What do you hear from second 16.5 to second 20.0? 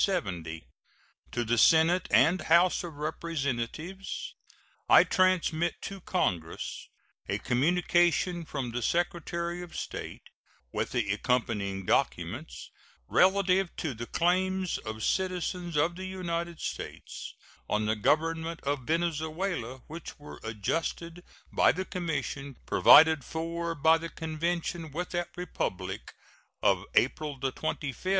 States on the Government of Venezuela